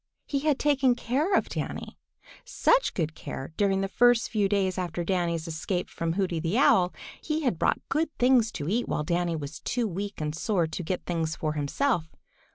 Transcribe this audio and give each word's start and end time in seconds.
He 0.25 0.39
had 0.39 0.57
taken 0.57 0.95
care 0.95 1.35
of 1.35 1.47
Danny, 1.47 1.95
such 2.43 2.95
good 2.95 3.13
care, 3.13 3.53
during 3.55 3.81
the 3.81 3.87
first 3.87 4.31
few 4.31 4.49
days 4.49 4.79
after 4.79 5.03
Danny's 5.03 5.47
escape 5.47 5.91
from 5.91 6.13
Hooty 6.13 6.39
the 6.39 6.57
Owl. 6.57 6.91
He 7.21 7.41
had 7.43 7.59
brought 7.59 7.87
good 7.87 8.09
things 8.17 8.51
to 8.53 8.67
eat 8.67 8.87
while 8.89 9.03
Danny 9.03 9.35
was 9.35 9.59
too 9.59 9.87
weak 9.87 10.19
and 10.19 10.35
sore 10.35 10.65
to 10.65 10.83
get 10.83 11.05
things 11.05 11.35
for 11.35 11.53
himself. 11.53 12.09